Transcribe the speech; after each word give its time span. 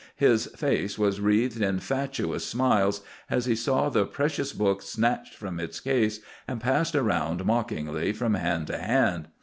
His 0.15 0.47
face 0.55 0.97
was 0.97 1.21
wreathed 1.21 1.61
in 1.61 1.77
fatuous 1.79 2.43
smiles 2.43 3.01
as 3.29 3.45
he 3.45 3.53
saw 3.55 3.87
the 3.89 4.03
precious 4.07 4.51
book 4.51 4.81
snatched 4.81 5.35
from 5.35 5.59
its 5.59 5.79
case 5.79 6.21
and 6.47 6.59
passed 6.59 6.95
around 6.95 7.45
mockingly 7.45 8.11
from 8.11 8.33
hand 8.33 8.65
to 8.65 8.79
hand. 8.79 9.27